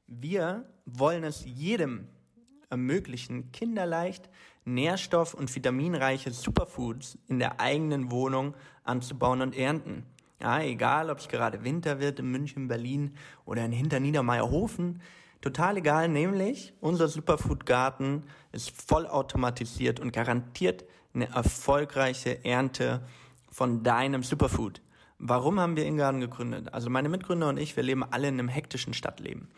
Wir 0.07 0.65
wollen 0.85 1.25
es 1.25 1.45
jedem 1.45 2.07
ermöglichen, 2.71 3.51
kinderleicht 3.53 4.29
nährstoff- 4.65 5.35
und 5.35 5.55
vitaminreiche 5.55 6.31
Superfoods 6.31 7.19
in 7.29 7.39
der 7.39 7.61
eigenen 7.61 8.11
Wohnung 8.11 8.55
anzubauen 8.85 9.41
und 9.43 9.57
ernten. 9.57 10.05
Ja, 10.41 10.61
egal, 10.61 11.11
ob 11.11 11.19
es 11.19 11.29
gerade 11.29 11.65
Winter 11.65 11.99
wird 11.99 12.19
in 12.19 12.31
München, 12.31 12.69
Berlin 12.69 13.15
oder 13.45 13.65
in 13.65 13.73
Hinterniedermeierhofen, 13.73 15.01
total 15.41 15.79
egal, 15.79 16.09
nämlich 16.09 16.75
unser 16.81 17.09
Superfood-Garten 17.09 18.25
ist 18.53 18.71
vollautomatisiert 18.71 19.99
und 19.99 20.13
garantiert 20.13 20.85
eine 21.15 21.29
erfolgreiche 21.31 22.45
Ernte 22.45 23.07
von 23.51 23.83
deinem 23.83 24.23
Superfood. 24.23 24.83
Warum 25.19 25.59
haben 25.59 25.77
wir 25.77 25.87
Ingarden 25.87 26.21
gegründet? 26.21 26.75
Also 26.75 26.91
meine 26.91 27.09
Mitgründer 27.09 27.49
und 27.49 27.57
ich, 27.57 27.75
wir 27.75 27.83
leben 27.83 28.05
alle 28.05 28.29
in 28.29 28.35
einem 28.35 28.49
hektischen 28.49 28.93
Stadtleben, 28.93 29.49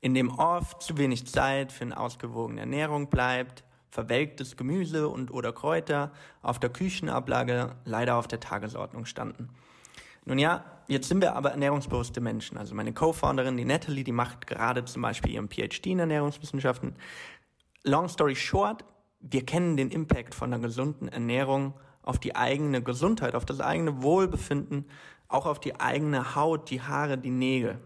in 0.00 0.14
dem 0.14 0.30
oft 0.30 0.82
zu 0.82 0.96
wenig 0.96 1.26
Zeit 1.26 1.72
für 1.72 1.84
eine 1.84 1.98
ausgewogene 1.98 2.60
Ernährung 2.60 3.08
bleibt, 3.08 3.64
verwelktes 3.90 4.56
Gemüse 4.56 5.08
und 5.08 5.30
oder 5.30 5.52
Kräuter 5.52 6.12
auf 6.42 6.58
der 6.58 6.70
Küchenablage 6.70 7.76
leider 7.84 8.16
auf 8.16 8.28
der 8.28 8.40
Tagesordnung 8.40 9.04
standen. 9.04 9.50
Nun 10.24 10.38
ja, 10.38 10.64
jetzt 10.86 11.08
sind 11.08 11.20
wir 11.20 11.34
aber 11.34 11.50
ernährungsbewusste 11.50 12.20
Menschen. 12.20 12.56
Also 12.56 12.74
meine 12.74 12.92
Co-Founderin, 12.92 13.56
die 13.56 13.64
Natalie, 13.64 14.04
die 14.04 14.12
macht 14.12 14.46
gerade 14.46 14.84
zum 14.84 15.02
Beispiel 15.02 15.32
ihren 15.32 15.48
PhD 15.48 15.86
in 15.86 15.98
Ernährungswissenschaften. 15.98 16.94
Long 17.84 18.08
story 18.08 18.36
short, 18.36 18.84
wir 19.20 19.44
kennen 19.44 19.76
den 19.76 19.90
Impact 19.90 20.34
von 20.34 20.52
einer 20.52 20.62
gesunden 20.62 21.08
Ernährung 21.08 21.74
auf 22.02 22.18
die 22.18 22.36
eigene 22.36 22.82
Gesundheit, 22.82 23.34
auf 23.34 23.44
das 23.44 23.60
eigene 23.60 24.02
Wohlbefinden, 24.02 24.86
auch 25.28 25.46
auf 25.46 25.60
die 25.60 25.78
eigene 25.80 26.34
Haut, 26.34 26.70
die 26.70 26.82
Haare, 26.82 27.18
die 27.18 27.30
Nägel. 27.30 27.78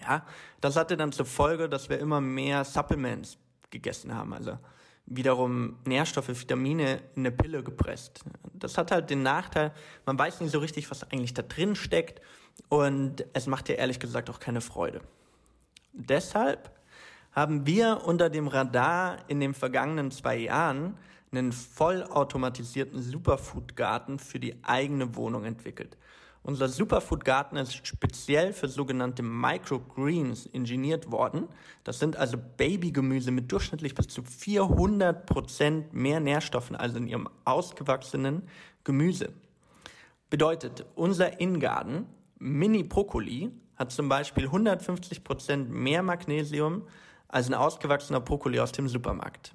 Ja, 0.00 0.24
das 0.60 0.76
hatte 0.76 0.96
dann 0.96 1.12
zur 1.12 1.26
Folge, 1.26 1.68
dass 1.68 1.88
wir 1.88 1.98
immer 1.98 2.20
mehr 2.20 2.64
Supplements 2.64 3.38
gegessen 3.70 4.14
haben, 4.14 4.32
also 4.32 4.58
wiederum 5.06 5.76
Nährstoffe, 5.84 6.28
Vitamine 6.28 7.00
in 7.14 7.22
eine 7.22 7.32
Pille 7.32 7.62
gepresst. 7.62 8.20
Das 8.54 8.78
hat 8.78 8.90
halt 8.90 9.10
den 9.10 9.22
Nachteil, 9.22 9.72
man 10.06 10.18
weiß 10.18 10.40
nicht 10.40 10.52
so 10.52 10.60
richtig, 10.60 10.90
was 10.90 11.10
eigentlich 11.10 11.34
da 11.34 11.42
drin 11.42 11.74
steckt 11.74 12.20
und 12.68 13.24
es 13.32 13.46
macht 13.46 13.68
dir 13.68 13.76
ehrlich 13.76 13.98
gesagt 13.98 14.30
auch 14.30 14.40
keine 14.40 14.60
Freude. 14.60 15.00
Deshalb 15.92 16.70
haben 17.32 17.66
wir 17.66 18.02
unter 18.04 18.30
dem 18.30 18.48
Radar 18.48 19.18
in 19.28 19.40
den 19.40 19.54
vergangenen 19.54 20.10
zwei 20.10 20.36
Jahren 20.36 20.96
einen 21.32 21.52
vollautomatisierten 21.52 23.00
Superfood-Garten 23.00 24.18
für 24.18 24.40
die 24.40 24.62
eigene 24.64 25.14
Wohnung 25.14 25.44
entwickelt. 25.44 25.96
Unser 26.42 26.68
Superfood-Garten 26.68 27.56
ist 27.56 27.86
speziell 27.86 28.54
für 28.54 28.68
sogenannte 28.68 29.22
Microgreens 29.22 30.46
ingeniert 30.46 31.12
worden. 31.12 31.48
Das 31.84 31.98
sind 31.98 32.16
also 32.16 32.38
Babygemüse 32.56 33.30
mit 33.30 33.52
durchschnittlich 33.52 33.94
bis 33.94 34.08
zu 34.08 34.22
400 34.22 35.26
Prozent 35.26 35.92
mehr 35.92 36.18
Nährstoffen 36.18 36.76
als 36.76 36.94
in 36.94 37.06
ihrem 37.06 37.28
ausgewachsenen 37.44 38.48
Gemüse. 38.84 39.32
Bedeutet, 40.30 40.86
unser 40.94 41.40
Ingarden 41.40 42.06
Mini 42.38 42.84
Brokkoli 42.84 43.50
hat 43.76 43.92
zum 43.92 44.08
Beispiel 44.08 44.44
150 44.44 45.22
Prozent 45.22 45.70
mehr 45.70 46.02
Magnesium 46.02 46.86
als 47.28 47.48
ein 47.48 47.54
ausgewachsener 47.54 48.20
Brokkoli 48.20 48.60
aus 48.60 48.72
dem 48.72 48.88
Supermarkt. 48.88 49.52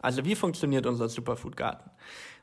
Also 0.00 0.24
wie 0.24 0.34
funktioniert 0.34 0.86
unser 0.86 1.08
Superfood-Garten? 1.08 1.90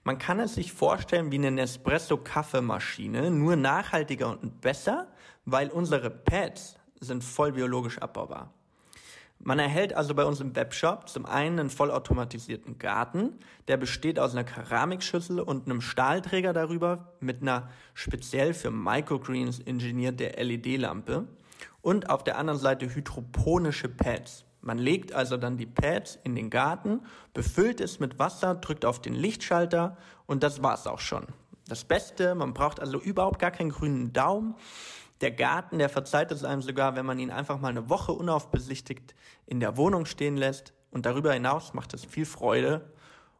Man 0.03 0.17
kann 0.17 0.39
es 0.39 0.55
sich 0.55 0.73
vorstellen 0.73 1.31
wie 1.31 1.37
eine 1.37 1.51
Nespresso-Kaffeemaschine, 1.51 3.31
nur 3.31 3.55
nachhaltiger 3.55 4.29
und 4.29 4.59
besser, 4.59 5.07
weil 5.45 5.69
unsere 5.69 6.09
Pads 6.09 6.77
sind 6.99 7.23
voll 7.23 7.53
biologisch 7.53 7.99
abbaubar. 7.99 8.53
Man 9.39 9.59
erhält 9.59 9.93
also 9.93 10.15
bei 10.15 10.23
uns 10.23 10.39
im 10.39 10.55
Webshop 10.55 11.09
zum 11.09 11.25
einen 11.25 11.59
einen 11.59 11.69
vollautomatisierten 11.69 12.79
Garten, 12.79 13.39
der 13.67 13.75
besteht 13.75 14.17
aus 14.17 14.31
einer 14.31 14.45
Keramikschüssel 14.45 15.39
und 15.39 15.65
einem 15.65 15.81
Stahlträger 15.81 16.53
darüber 16.53 17.13
mit 17.19 17.41
einer 17.41 17.69
speziell 17.93 18.53
für 18.53 18.71
Microgreens 18.71 19.59
ingenierte 19.59 20.29
LED-Lampe 20.41 21.27
und 21.81 22.09
auf 22.09 22.23
der 22.23 22.37
anderen 22.37 22.59
Seite 22.59 22.93
hydroponische 22.93 23.89
Pads. 23.89 24.45
Man 24.63 24.77
legt 24.77 25.11
also 25.13 25.35
dann 25.35 25.57
die 25.57 25.65
Pads 25.65 26.17
in 26.23 26.35
den 26.35 26.49
Garten, 26.49 27.01
befüllt 27.33 27.81
es 27.81 27.99
mit 27.99 28.17
Wasser, 28.17 28.55
drückt 28.55 28.85
auf 28.85 29.01
den 29.01 29.13
Lichtschalter 29.13 29.97
und 30.25 30.41
das 30.41 30.63
war's 30.63 30.87
auch 30.87 31.01
schon. 31.01 31.27
Das 31.67 31.83
Beste, 31.83 32.33
man 32.33 32.53
braucht 32.53 32.79
also 32.79 32.97
überhaupt 32.99 33.39
gar 33.39 33.51
keinen 33.51 33.71
grünen 33.71 34.13
Daumen. 34.13 34.55
Der 35.19 35.31
Garten, 35.31 35.79
der 35.79 35.89
verzeiht 35.89 36.31
es 36.31 36.45
einem 36.45 36.61
sogar, 36.61 36.95
wenn 36.95 37.05
man 37.05 37.19
ihn 37.19 37.29
einfach 37.29 37.59
mal 37.59 37.69
eine 37.69 37.89
Woche 37.89 38.13
unaufbesichtigt 38.13 39.15
in 39.45 39.59
der 39.59 39.75
Wohnung 39.75 40.05
stehen 40.05 40.37
lässt. 40.37 40.73
Und 40.91 41.05
darüber 41.05 41.33
hinaus 41.33 41.73
macht 41.73 41.93
es 41.93 42.05
viel 42.05 42.25
Freude 42.25 42.89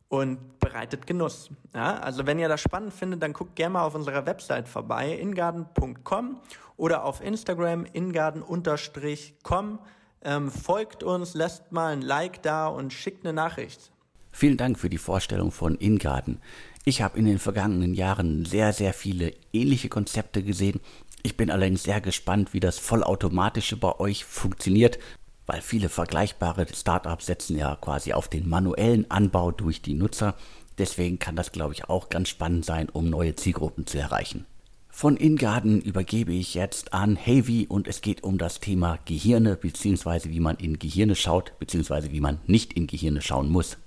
und 0.10 0.60
bereitet 0.60 1.08
Genuss. 1.08 1.50
Ja, 1.74 2.00
also 2.00 2.28
wenn 2.28 2.38
ihr 2.38 2.50
das 2.50 2.62
spannend 2.62 2.94
findet, 2.94 3.24
dann 3.24 3.34
guckt 3.34 3.56
gerne 3.56 3.74
mal 3.74 3.84
auf 3.84 3.96
unserer 3.96 4.26
Website 4.26 4.68
vorbei, 4.68 5.18
ingarden.com 5.18 6.42
oder 6.78 7.06
auf 7.06 7.22
Instagram 7.22 7.86
ingarden-com. 7.92 9.80
Ähm, 10.24 10.52
folgt 10.52 11.04
uns, 11.04 11.34
lasst 11.34 11.72
mal 11.72 11.94
ein 11.94 12.02
Like 12.02 12.42
da 12.44 12.68
und 12.68 12.94
schickt 12.94 13.26
eine 13.26 13.34
Nachricht. 13.34 13.92
Vielen 14.32 14.58
Dank 14.58 14.80
für 14.80 14.90
die 14.90 14.98
Vorstellung 14.98 15.52
von 15.52 15.76
InGarden. 15.76 16.40
Ich 16.86 17.02
habe 17.02 17.20
in 17.20 17.26
den 17.26 17.40
vergangenen 17.40 17.94
Jahren 17.94 18.46
sehr, 18.46 18.74
sehr 18.74 18.94
viele 18.94 19.34
ähnliche 19.54 19.90
Konzepte 19.90 20.44
gesehen. 20.44 20.80
Ich 21.22 21.38
bin 21.38 21.52
allerdings 21.52 21.84
sehr 21.84 22.02
gespannt, 22.02 22.54
wie 22.54 22.60
das 22.60 22.80
vollautomatische 22.80 23.78
bei 23.78 24.00
euch 24.00 24.26
funktioniert, 24.26 25.00
weil 25.46 25.62
viele 25.62 25.88
vergleichbare 25.88 26.66
Startups 26.74 27.28
setzen 27.28 27.58
ja 27.58 27.76
quasi 27.76 28.14
auf 28.14 28.28
den 28.28 28.50
manuellen 28.50 29.10
Anbau 29.12 29.52
durch 29.52 29.82
die 29.82 29.94
Nutzer. 29.94 30.36
Deswegen 30.78 31.20
kann 31.20 31.36
das, 31.36 31.52
glaube 31.52 31.74
ich, 31.74 31.86
auch 31.90 32.10
ganz 32.10 32.30
spannend 32.30 32.66
sein, 32.66 32.90
um 32.90 33.10
neue 33.10 33.36
Zielgruppen 33.36 33.86
zu 33.86 34.00
erreichen. 34.00 34.46
Von 34.96 35.18
InGarden 35.18 35.82
übergebe 35.82 36.32
ich 36.34 36.54
jetzt 36.54 36.94
an 36.94 37.16
Heavy 37.16 37.66
und 37.68 37.88
es 37.88 38.02
geht 38.02 38.24
um 38.24 38.38
das 38.38 38.60
Thema 38.60 39.00
Gehirne 39.06 39.56
bzw. 39.56 40.30
wie 40.30 40.40
man 40.40 40.56
in 40.58 40.78
Gehirne 40.78 41.16
schaut 41.16 41.52
bzw. 41.58 42.12
wie 42.12 42.22
man 42.22 42.38
nicht 42.46 42.74
in 42.74 42.86
Gehirne 42.86 43.24
schauen 43.24 43.50
muss. 43.50 43.80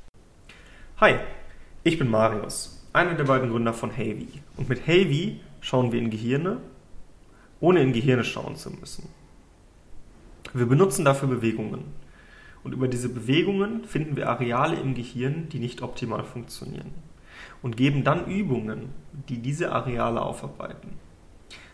Hi, 0.96 1.14
ich 1.84 1.96
bin 1.96 2.10
Marius, 2.10 2.84
einer 2.92 3.14
der 3.14 3.22
beiden 3.22 3.50
Gründer 3.50 3.72
von 3.72 3.92
Heavy. 3.92 4.26
Und 4.56 4.68
mit 4.68 4.84
Heavy 4.88 5.38
schauen 5.60 5.92
wir 5.92 6.00
in 6.00 6.10
Gehirne, 6.10 6.58
ohne 7.60 7.82
in 7.82 7.92
Gehirne 7.92 8.25
schauen 8.25 8.56
zu 8.56 8.70
müssen. 8.70 9.08
Wir 10.54 10.66
benutzen 10.66 11.04
dafür 11.04 11.28
Bewegungen. 11.28 11.84
Und 12.64 12.72
über 12.72 12.88
diese 12.88 13.08
Bewegungen 13.08 13.84
finden 13.84 14.16
wir 14.16 14.28
Areale 14.28 14.75
im 14.75 14.94
Gehirn, 14.94 15.48
die 15.50 15.60
nicht 15.60 15.82
optimal 15.82 16.25
funktionieren 16.25 16.92
und 17.62 17.76
geben 17.76 18.05
dann 18.05 18.26
Übungen, 18.26 18.90
die 19.28 19.38
diese 19.38 19.73
Areale 19.73 20.23
aufarbeiten. 20.23 20.99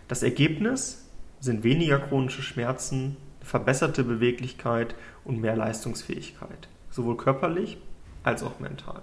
Das 0.09 0.23
Ergebnis 0.23 1.11
sind 1.41 1.65
weniger 1.65 1.99
chronische 1.99 2.43
Schmerzen, 2.43 3.17
verbesserte 3.41 4.05
Beweglichkeit 4.05 4.95
und 5.25 5.41
mehr 5.41 5.57
Leistungsfähigkeit, 5.57 6.69
sowohl 6.91 7.17
körperlich 7.17 7.79
als 8.23 8.43
auch 8.43 8.61
mental. 8.61 9.03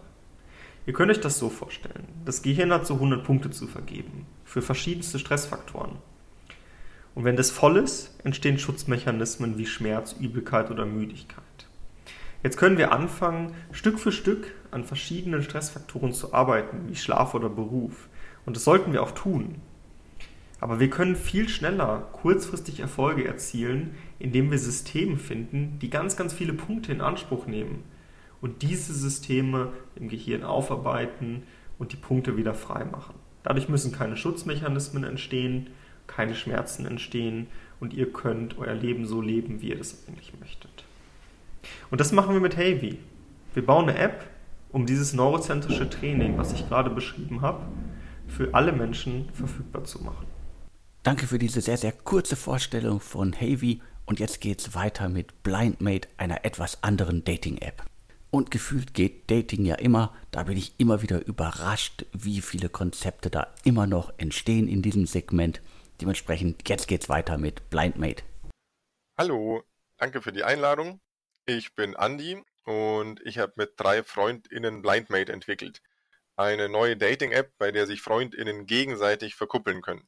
Ihr 0.86 0.94
könnt 0.94 1.12
euch 1.12 1.20
das 1.20 1.38
so 1.38 1.50
vorstellen. 1.50 2.08
Das 2.26 2.42
Gehirn 2.42 2.72
hat 2.72 2.88
so 2.88 2.96
100 2.96 3.24
Punkte 3.24 3.52
zu 3.52 3.68
vergeben 3.68 4.26
für 4.44 4.62
verschiedenste 4.62 5.20
Stressfaktoren. 5.20 5.98
Und 7.16 7.26
wenn 7.26 7.36
das 7.36 7.52
voll 7.52 7.78
ist, 7.78 8.18
entstehen 8.24 8.58
Schutzmechanismen 8.58 9.58
wie 9.58 9.66
Schmerz, 9.66 10.16
Übelkeit 10.20 10.72
oder 10.72 10.86
Müdigkeit. 10.86 11.44
Jetzt 12.44 12.58
können 12.58 12.78
wir 12.78 12.94
anfangen, 12.94 13.54
Stück 13.72 14.00
für 14.00 14.12
Stück 14.12 14.56
an 14.72 14.84
verschiedenen 14.84 15.44
Stressfaktoren 15.44 16.14
zu 16.14 16.34
arbeiten, 16.34 16.88
wie 16.88 16.96
Schlaf 16.96 17.34
oder 17.34 17.50
Beruf. 17.50 18.10
Und 18.46 18.56
das 18.56 18.64
sollten 18.64 18.94
wir 18.94 19.04
auch 19.04 19.12
tun. 19.12 19.56
Aber 20.62 20.80
wir 20.80 20.90
können 20.90 21.16
viel 21.16 21.48
schneller 21.48 22.10
kurzfristig 22.12 22.80
Erfolge 22.80 23.26
erzielen, 23.26 23.96
indem 24.20 24.52
wir 24.52 24.60
Systeme 24.60 25.18
finden, 25.18 25.80
die 25.80 25.90
ganz, 25.90 26.18
ganz 26.18 26.34
viele 26.34 26.54
Punkte 26.54 26.92
in 26.92 27.02
Anspruch 27.02 27.48
nehmen 27.48 27.84
und 28.42 28.62
diese 28.62 28.94
Systeme 28.94 29.72
im 29.96 30.10
Gehirn 30.10 30.44
aufarbeiten 30.44 31.44
und 31.78 31.94
die 31.94 31.98
Punkte 31.98 32.38
wieder 32.38 32.54
frei 32.54 32.84
machen. 32.86 33.16
Dadurch 33.44 33.70
müssen 33.70 33.94
keine 33.94 34.18
Schutzmechanismen 34.18 35.06
entstehen, 35.06 35.68
keine 36.08 36.36
Schmerzen 36.36 36.86
entstehen 36.86 37.48
und 37.80 37.94
ihr 37.94 38.12
könnt 38.12 38.58
euer 38.58 38.76
Leben 38.76 39.06
so 39.06 39.22
leben, 39.22 39.62
wie 39.62 39.70
ihr 39.70 39.78
das 39.78 40.06
eigentlich 40.08 40.34
möchtet. 40.40 40.84
Und 41.90 42.02
das 42.02 42.12
machen 42.12 42.34
wir 42.34 42.42
mit 42.42 42.58
Heavy. 42.58 43.00
Wir 43.54 43.66
bauen 43.66 43.90
eine 43.90 43.98
App, 43.98 44.26
um 44.70 44.86
dieses 44.86 45.14
neurozentrische 45.14 45.90
Training, 45.90 46.38
was 46.38 46.54
ich 46.54 46.68
gerade 46.68 46.90
beschrieben 46.90 47.42
habe, 47.42 47.66
für 48.28 48.54
alle 48.54 48.72
Menschen 48.72 49.30
verfügbar 49.34 49.84
zu 49.84 50.04
machen. 50.04 50.28
Danke 51.04 51.28
für 51.28 51.40
diese 51.40 51.62
sehr, 51.62 51.78
sehr 51.78 51.92
kurze 51.92 52.36
Vorstellung 52.36 53.00
von 53.00 53.34
Heavy. 53.34 53.82
Und 54.06 54.20
jetzt 54.20 54.42
geht's 54.42 54.76
weiter 54.76 55.08
mit 55.08 55.44
BlindMate, 55.44 56.08
einer 56.18 56.46
etwas 56.46 56.84
anderen 56.84 57.24
Dating-App. 57.24 57.84
Und 58.32 58.52
gefühlt 58.52 58.94
geht 58.94 59.30
Dating 59.32 59.66
ja 59.66 59.76
immer, 59.76 60.14
da 60.32 60.44
bin 60.44 60.58
ich 60.58 60.74
immer 60.78 61.02
wieder 61.02 61.26
überrascht, 61.26 62.06
wie 62.14 62.42
viele 62.42 62.70
Konzepte 62.70 63.30
da 63.30 63.48
immer 63.64 63.88
noch 63.88 64.14
entstehen 64.18 64.68
in 64.68 64.82
diesem 64.82 65.08
Segment. 65.08 65.62
Dementsprechend, 66.02 66.68
jetzt 66.70 66.88
geht's 66.88 67.10
weiter 67.10 67.38
mit 67.38 67.70
Blind 67.70 67.98
Mate. 67.98 68.24
Hallo, 69.18 69.64
danke 69.98 70.22
für 70.22 70.32
die 70.32 70.44
Einladung. 70.44 71.00
Ich 71.46 71.74
bin 71.74 71.94
Andy 71.94 72.44
und 72.70 73.20
ich 73.26 73.40
habe 73.40 73.54
mit 73.56 73.74
drei 73.78 74.04
FreundInnen 74.04 74.84
Blindmate 74.84 75.34
entwickelt. 75.34 75.82
Eine 76.36 76.70
neue 76.70 76.96
Dating-App, 76.96 77.52
bei 77.58 77.72
der 77.72 77.88
sich 77.88 78.04
FreundInnen 78.04 78.68
gegenseitig 78.68 79.34
verkuppeln 79.34 79.82
können. 79.82 80.08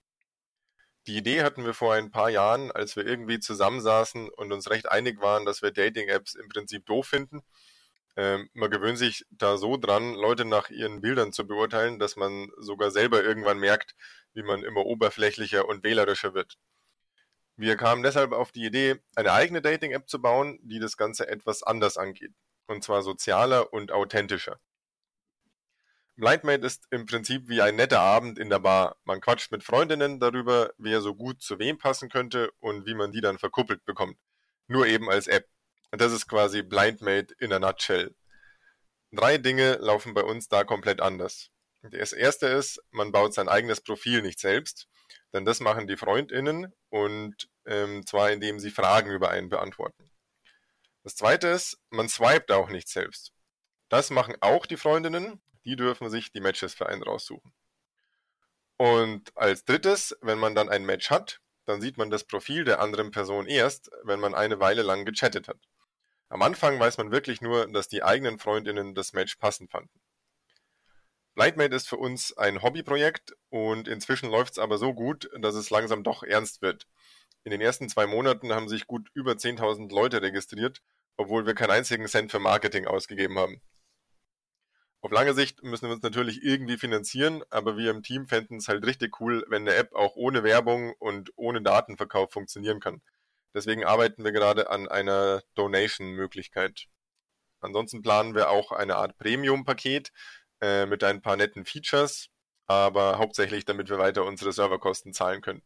Die 1.08 1.18
Idee 1.18 1.42
hatten 1.42 1.66
wir 1.66 1.74
vor 1.74 1.96
ein 1.96 2.12
paar 2.12 2.30
Jahren, 2.30 2.72
als 2.72 2.96
wir 2.96 3.04
irgendwie 3.04 3.40
zusammensaßen 3.40 4.30
und 4.30 4.52
uns 4.54 4.70
recht 4.70 4.92
einig 4.92 5.20
waren, 5.22 5.44
dass 5.44 5.64
wir 5.64 5.72
Dating-Apps 5.72 6.36
im 6.36 6.50
Prinzip 6.50 6.86
doof 6.86 7.08
finden. 7.08 7.42
Ähm, 8.16 8.48
man 8.54 8.70
gewöhnt 8.70 9.00
sich 9.00 9.26
da 9.32 9.58
so 9.58 9.76
dran, 9.76 10.14
Leute 10.14 10.46
nach 10.46 10.70
ihren 10.70 11.02
Bildern 11.02 11.34
zu 11.34 11.48
beurteilen, 11.48 11.98
dass 11.98 12.16
man 12.16 12.52
sogar 12.60 12.92
selber 12.92 13.24
irgendwann 13.24 13.58
merkt, 13.58 13.96
wie 14.34 14.44
man 14.44 14.64
immer 14.64 14.86
oberflächlicher 14.86 15.68
und 15.68 15.84
wählerischer 15.84 16.36
wird. 16.36 16.60
Wir 17.56 17.76
kamen 17.76 18.04
deshalb 18.04 18.34
auf 18.34 18.52
die 18.52 18.66
Idee, 18.66 19.00
eine 19.16 19.32
eigene 19.32 19.64
Dating-App 19.64 20.08
zu 20.08 20.22
bauen, 20.22 20.60
die 20.62 20.78
das 20.78 20.96
Ganze 20.96 21.28
etwas 21.28 21.64
anders 21.64 21.98
angeht. 21.98 22.34
Und 22.72 22.86
zwar 22.86 23.02
sozialer 23.02 23.74
und 23.74 23.92
authentischer. 23.92 24.58
Blindmate 26.16 26.66
ist 26.66 26.88
im 26.90 27.06
Prinzip 27.06 27.50
wie 27.50 27.62
ein 27.62 27.76
netter 27.76 28.00
Abend 28.00 28.40
in 28.40 28.50
der 28.50 28.60
Bar. 28.60 28.96
Man 29.04 29.20
quatscht 29.20 29.52
mit 29.52 29.62
Freundinnen 29.62 30.22
darüber, 30.22 30.72
wer 30.78 31.02
so 31.02 31.14
gut 31.14 31.42
zu 31.42 31.60
wem 31.60 31.78
passen 31.78 32.08
könnte 32.08 32.50
und 32.62 32.86
wie 32.86 32.94
man 32.94 33.12
die 33.12 33.20
dann 33.20 33.38
verkuppelt 33.38 33.84
bekommt. 33.84 34.18
Nur 34.68 34.88
eben 34.88 35.10
als 35.10 35.28
App. 35.28 35.50
Das 35.92 36.14
ist 36.14 36.30
quasi 36.30 36.62
Blindmate 36.62 37.36
in 37.40 37.52
a 37.52 37.60
nutshell. 37.60 38.16
Drei 39.12 39.38
Dinge 39.38 39.74
laufen 39.82 40.14
bei 40.14 40.24
uns 40.24 40.48
da 40.48 40.64
komplett 40.64 41.02
anders. 41.02 41.50
Das 41.82 42.14
erste 42.14 42.48
ist, 42.48 42.82
man 42.92 43.12
baut 43.12 43.34
sein 43.34 43.50
eigenes 43.50 43.82
Profil 43.82 44.22
nicht 44.22 44.40
selbst, 44.40 44.88
denn 45.34 45.44
das 45.44 45.60
machen 45.60 45.88
die 45.88 45.98
FreundInnen 45.98 46.74
und 46.88 47.50
ähm, 47.66 48.06
zwar 48.06 48.32
indem 48.32 48.60
sie 48.62 48.72
Fragen 48.72 49.12
über 49.12 49.30
einen 49.30 49.50
beantworten. 49.50 50.11
Das 51.04 51.16
zweite 51.16 51.48
ist, 51.48 51.80
man 51.90 52.10
swiped 52.10 52.52
auch 52.52 52.70
nicht 52.70 52.88
selbst. 52.88 53.34
Das 53.90 54.10
machen 54.10 54.36
auch 54.42 54.66
die 54.66 54.78
Freundinnen, 54.78 55.42
die 55.66 55.76
dürfen 55.76 56.10
sich 56.10 56.32
die 56.32 56.42
Matches 56.42 56.74
für 56.74 56.88
einen 56.88 57.04
raussuchen. 57.04 57.54
Und 58.78 59.36
als 59.36 59.64
drittes, 59.66 60.18
wenn 60.22 60.40
man 60.40 60.56
dann 60.56 60.70
ein 60.70 60.86
Match 60.86 61.10
hat, 61.10 61.40
dann 61.66 61.82
sieht 61.82 61.98
man 61.98 62.10
das 62.10 62.24
Profil 62.24 62.64
der 62.64 62.80
anderen 62.80 63.12
Person 63.12 63.46
erst, 63.48 63.92
wenn 64.04 64.20
man 64.20 64.34
eine 64.34 64.60
Weile 64.60 64.82
lang 64.82 65.06
gechattet 65.06 65.48
hat. 65.48 65.60
Am 66.30 66.42
Anfang 66.42 66.80
weiß 66.80 66.98
man 66.98 67.12
wirklich 67.12 67.42
nur, 67.42 67.68
dass 67.72 67.90
die 67.90 68.04
eigenen 68.04 68.40
Freundinnen 68.40 68.96
das 68.96 69.14
Match 69.14 69.36
passend 69.36 69.70
fanden. 69.70 70.02
Blindmate 71.36 71.76
ist 71.76 71.88
für 71.88 71.98
uns 71.98 72.36
ein 72.38 72.62
Hobbyprojekt 72.62 73.36
und 73.50 73.88
inzwischen 73.88 74.30
läuft 74.30 74.54
es 74.54 74.60
aber 74.60 74.78
so 74.78 74.94
gut, 74.94 75.30
dass 75.40 75.56
es 75.56 75.70
langsam 75.70 76.04
doch 76.04 76.24
ernst 76.24 76.62
wird. 76.62 76.88
In 77.44 77.52
den 77.52 77.62
ersten 77.62 77.90
zwei 77.90 78.06
Monaten 78.06 78.54
haben 78.54 78.70
sich 78.70 78.86
gut 78.86 79.10
über 79.14 79.34
10.000 79.34 79.92
Leute 79.94 80.22
registriert, 80.22 80.82
obwohl 81.18 81.46
wir 81.46 81.56
keinen 81.56 81.72
einzigen 81.72 82.08
Cent 82.08 82.32
für 82.32 82.40
Marketing 82.40 82.86
ausgegeben 82.86 83.40
haben. 83.40 83.62
Auf 85.04 85.12
lange 85.12 85.34
Sicht 85.34 85.64
müssen 85.64 85.88
wir 85.88 85.94
uns 85.94 86.04
natürlich 86.04 86.44
irgendwie 86.44 86.78
finanzieren, 86.78 87.44
aber 87.50 87.76
wir 87.76 87.90
im 87.90 88.04
Team 88.04 88.28
fänden 88.28 88.58
es 88.58 88.68
halt 88.68 88.86
richtig 88.86 89.20
cool, 89.20 89.44
wenn 89.50 89.64
eine 89.64 89.76
App 89.76 89.94
auch 89.96 90.16
ohne 90.16 90.44
Werbung 90.44 90.94
und 91.00 91.32
ohne 91.36 91.64
Datenverkauf 91.64 92.32
funktionieren 92.32 92.80
kann. 92.80 93.02
Deswegen 93.56 93.84
arbeiten 93.84 94.24
wir 94.24 94.32
gerade 94.32 94.70
an 94.70 94.88
einer 94.88 95.42
Donation-Möglichkeit. 95.56 96.86
Ansonsten 97.62 98.04
planen 98.04 98.36
wir 98.36 98.52
auch 98.52 98.72
eine 98.72 98.96
Art 98.98 99.18
Premium-Paket 99.18 100.12
äh, 100.62 100.86
mit 100.86 101.04
ein 101.04 101.22
paar 101.24 101.36
netten 101.36 101.66
Features, 101.66 102.30
aber 102.68 103.18
hauptsächlich, 103.18 103.66
damit 103.66 103.90
wir 103.90 103.98
weiter 103.98 104.26
unsere 104.26 104.54
Serverkosten 104.54 105.14
zahlen 105.14 105.42
können. 105.42 105.64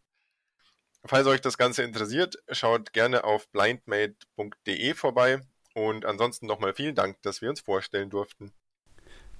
Falls 1.07 1.27
euch 1.27 1.41
das 1.41 1.57
Ganze 1.57 1.83
interessiert, 1.83 2.35
schaut 2.50 2.91
gerne 2.91 3.24
auf 3.25 3.48
blindmade.de 3.50 4.94
vorbei 4.96 5.39
und 5.75 6.03
ansonsten 6.03 6.48
nochmal 6.48 6.74
vielen 6.74 6.96
Dank, 6.96 7.22
dass 7.22 7.41
wir 7.41 7.50
uns 7.50 7.61
vorstellen 7.61 8.09
durften. 8.09 8.51